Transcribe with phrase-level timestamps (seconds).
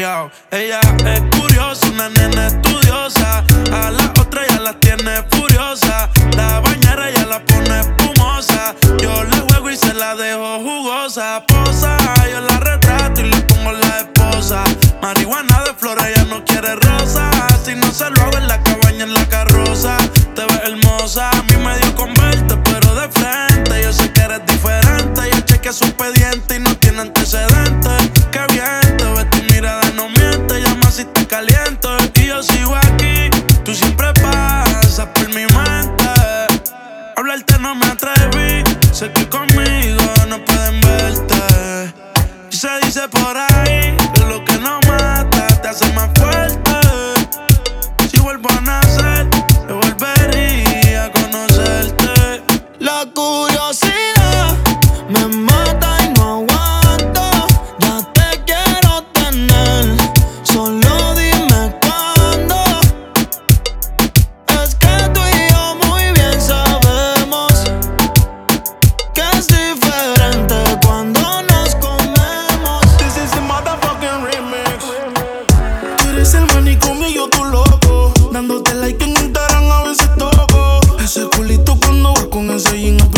[0.00, 3.44] Ella, es curiosa, una nena estudiosa.
[3.70, 6.08] A la otra ya la tiene furiosa.
[6.38, 8.74] La bañera ya la pone espumosa.
[8.98, 11.44] Yo le juego y se la dejo jugosa.
[11.46, 11.98] Posa,
[12.32, 14.64] yo la retrato y le pongo la esposa.
[15.02, 17.30] Marihuana de flores, ella no quiere rosa.
[17.62, 19.98] Si no se lo hago en la cabaña, en la carroza.
[20.34, 21.30] Te ves hermosa,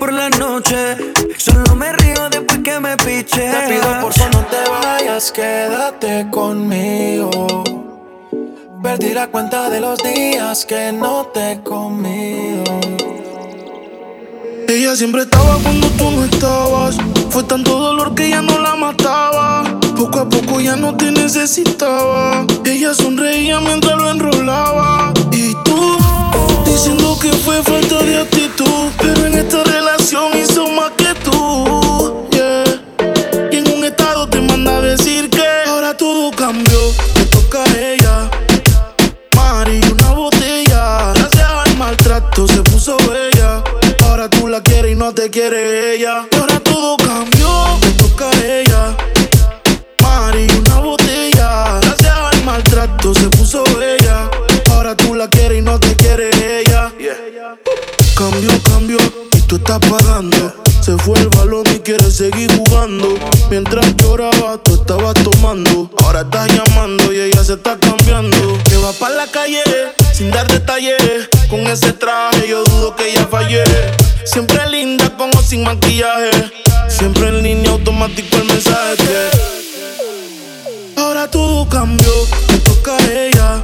[0.00, 0.96] por la noche.
[1.36, 3.52] Solo me río después que me piche.
[3.52, 7.62] Te pido por favor no te vayas, quédate conmigo.
[8.82, 12.64] Perdí la cuenta de los días que no te he comido.
[14.66, 16.96] Ella siempre estaba cuando tú no estabas.
[17.28, 19.64] Fue tanto dolor que ya no la mataba.
[19.96, 22.46] Poco a poco ya no te necesitaba.
[22.64, 25.12] Ella sonreía mientras lo enrolaba.
[25.32, 25.98] Y tú,
[26.64, 28.90] diciendo que fue falta de actitud.
[28.98, 32.26] Pero en esta relación hizo más que tú.
[32.32, 33.50] Yeah.
[33.52, 36.80] Y en un estado te manda decir que ahora todo cambió.
[37.16, 38.30] Le toca a ella.
[39.36, 41.12] Mari, una botella.
[41.14, 43.62] Gracias al maltrato se puso bella.
[44.04, 46.26] Ahora tú la quieres y no te quiere ella.
[59.70, 60.52] Estás pagando.
[60.80, 63.14] Se fue el balón y quiere seguir jugando.
[63.50, 65.90] Mientras lloraba, tú estabas tomando.
[66.02, 68.58] Ahora estás llamando y ella se está cambiando.
[68.64, 69.62] Que va para la calle
[70.12, 71.28] sin dar detalles.
[71.48, 73.62] Con ese traje yo dudo que ella fallé.
[74.24, 76.30] Siempre linda con o sin maquillaje.
[76.88, 79.30] Siempre en línea automático el mensaje.
[80.96, 82.12] Ahora todo cambió,
[82.48, 83.62] te toca a ella.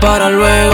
[0.00, 0.69] para luego.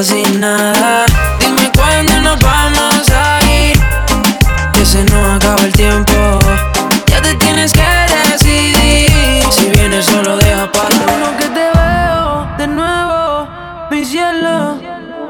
[0.00, 1.04] sin nada.
[1.38, 3.78] Dime cuándo nos vamos a ir.
[4.72, 6.38] Que se nos acaba el tiempo.
[7.08, 7.82] Ya te tienes que
[8.30, 9.42] decidir.
[9.50, 13.48] Si vienes, solo deja para uno que te veo de nuevo,
[13.90, 14.78] mi cielo.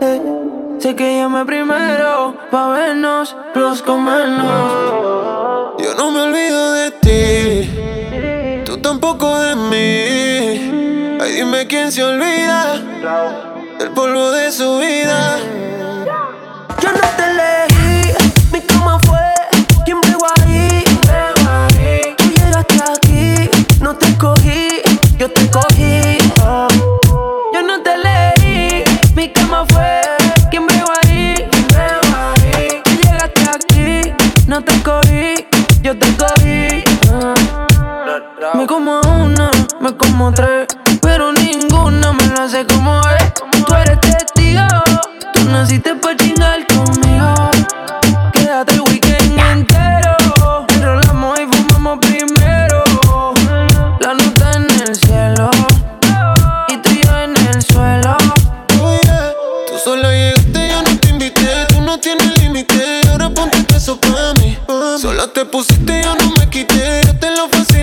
[0.00, 0.22] Eh,
[0.78, 5.74] sé que llame primero pa' vernos, los comernos.
[5.82, 11.18] Yo no me olvido de ti, tú tampoco de mí.
[11.20, 13.53] Ay, dime quién se olvida
[14.12, 15.38] de su vida.
[16.82, 18.12] Yo no te elegí,
[18.52, 19.18] mi cama fue
[19.86, 20.84] quien bregó ahí.
[22.18, 23.48] Tú llegaste aquí,
[23.80, 24.82] no te cogí,
[25.16, 26.18] yo te cogí.
[27.54, 28.84] Yo no te elegí,
[29.14, 30.02] mi cama fue
[30.50, 31.48] quien bregó ahí.
[32.84, 34.12] Tú llegaste aquí,
[34.46, 35.46] no te cogí,
[35.80, 36.84] yo te cogí.
[38.54, 40.43] Me como una, me como otra
[65.28, 67.73] te pusiste, yo no me quité, yo te lo ofrecí.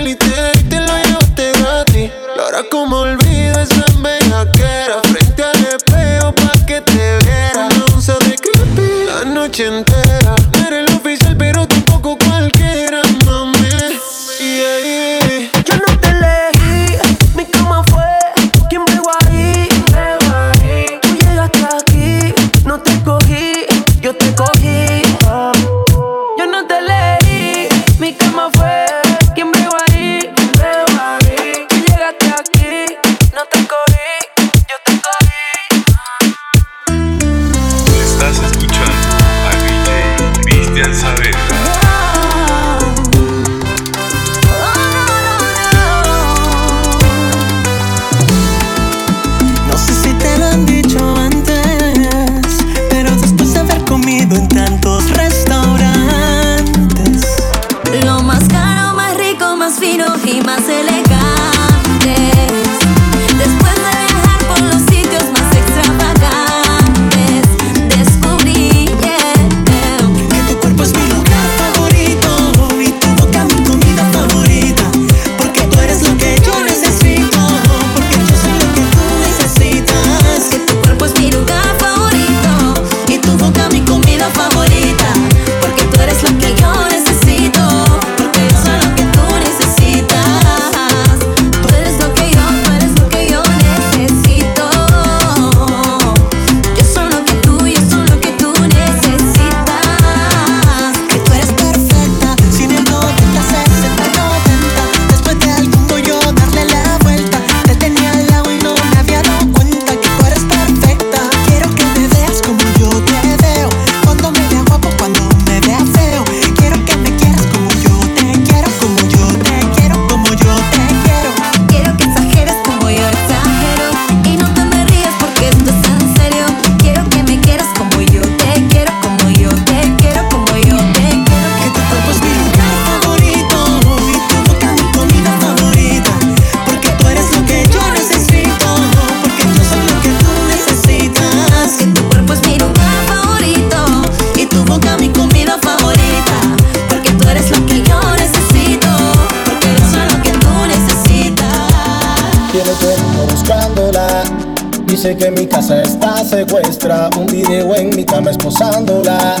[155.02, 159.34] Dice que mi casa está secuestra, un video en mi cama esposándola.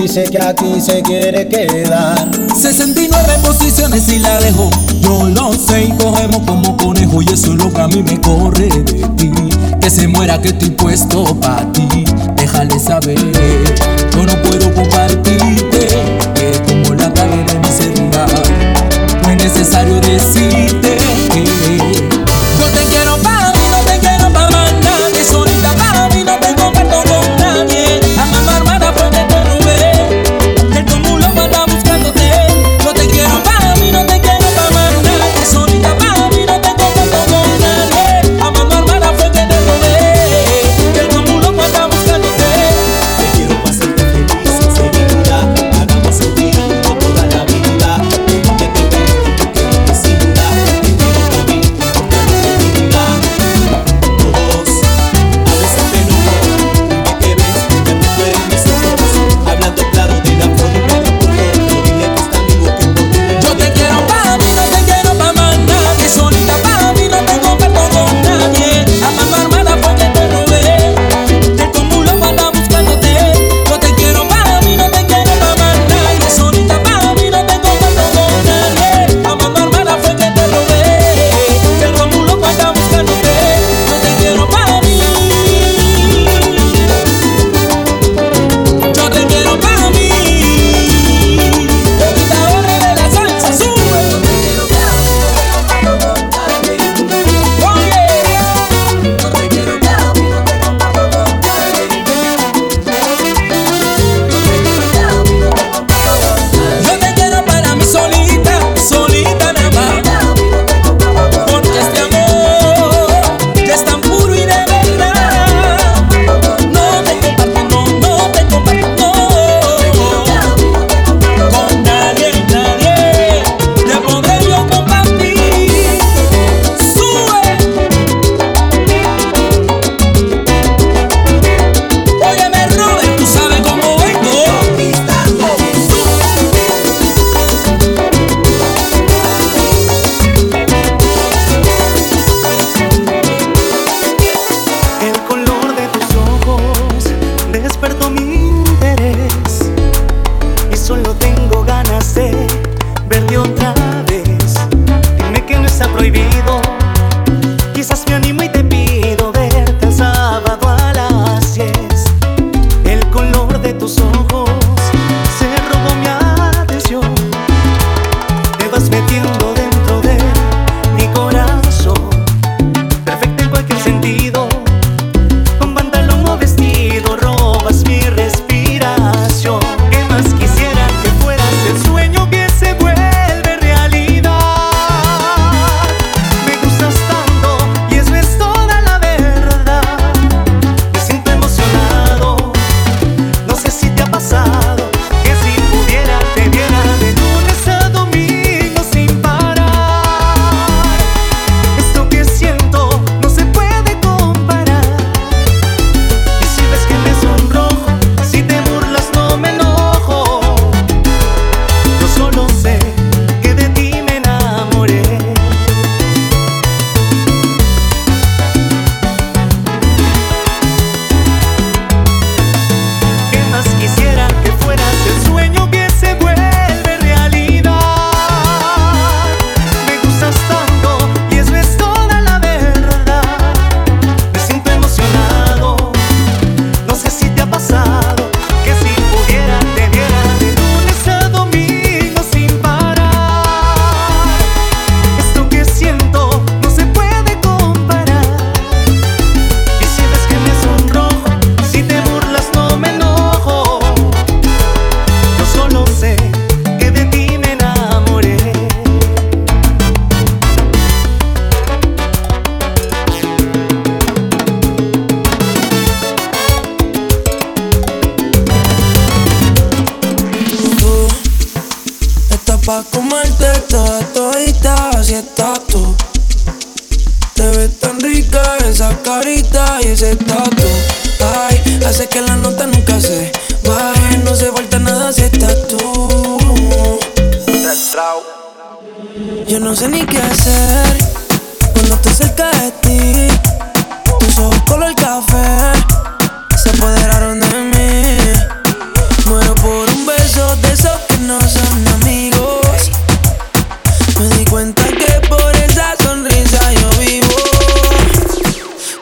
[0.00, 2.26] Dice que aquí se quiere quedar.
[2.56, 4.70] 69 posiciones y la dejo.
[5.02, 7.20] Yo lo sé y cogemos como conejo.
[7.20, 9.30] Y eso es lo que a mí me corre de ti.
[9.82, 12.06] Que se muera que estoy puesto para ti.
[12.34, 13.35] Déjale saber.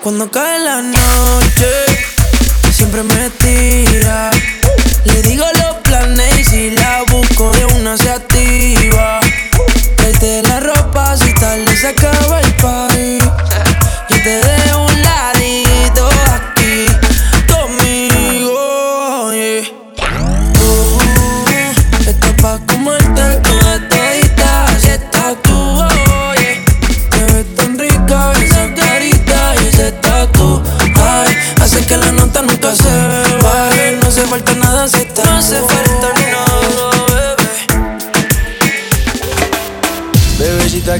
[0.04, 1.70] Cuando cae la noche,
[2.70, 4.30] siempre me tira.
[5.04, 8.83] Le digo los planes y si la busco de una se activa.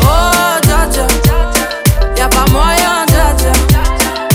[0.00, 1.06] Oh dja dja
[2.16, 3.52] Y'a pas moyen dja dja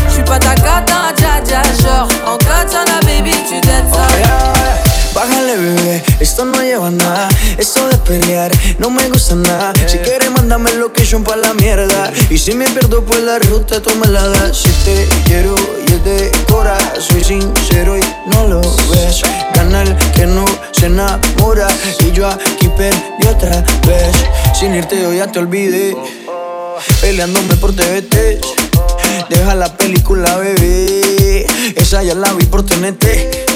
[0.09, 4.07] J'suis pas ta cata dja dja Genre en katana baby tu dettes ça
[5.17, 7.27] Bájale, bebé, esto no lleva nada.
[7.57, 9.73] Esto de pelear no me gusta nada.
[9.87, 12.11] Si quieres, mándame location pa' la mierda.
[12.29, 14.57] Y si me pierdo, pues la ruta tú me la das.
[14.57, 15.55] Si te quiero
[15.87, 19.23] y es de cora, soy sincero y no lo ves.
[19.57, 21.67] Gana el que no se enamora.
[21.99, 24.15] Y yo aquí perdí otra vez.
[24.53, 25.97] Sin irte, yo ya te olvidé.
[27.01, 28.39] Peleándome por TVT.
[29.29, 31.47] Deja la película, bebé.
[31.75, 33.46] Esa ya la vi por TNT.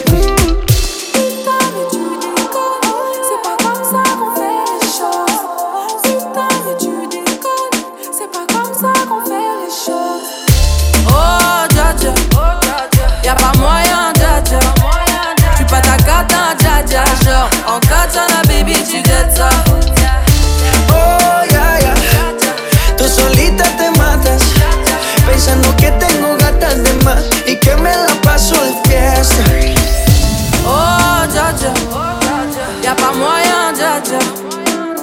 [18.12, 19.50] En katana baby dettes ça
[20.90, 21.94] Oh, ya, ya.
[22.98, 24.42] Tú solita te matas,
[25.26, 29.44] pensando que tengo gatas de más y que me la paso de fiesta.
[30.66, 31.74] Oh dja dja
[32.84, 34.20] Y'a pas moyen dja dja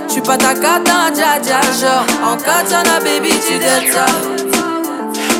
[0.09, 3.59] J'suis pas ta cata dja dja Genre en katana baby tu
[3.93, 4.07] ça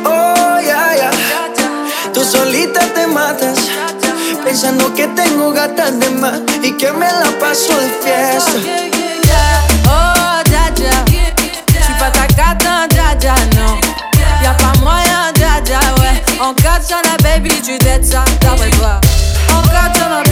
[0.05, 1.11] Oh, ya, ya.
[2.15, 3.59] Tú solita te matas,
[4.49, 8.51] pensando que tengo gatas de más y que me la paso de fiesta.
[9.85, 10.19] Oh,
[14.43, 14.59] Y'a
[17.79, 19.01] dettes ça D'après toi
[19.51, 20.28] En katana, baby,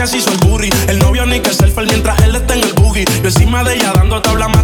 [0.00, 0.30] que así hizo
[0.88, 3.04] el novio ni que selfie mientras él está en el boogie.
[3.22, 4.59] Yo encima de ella dando tabla más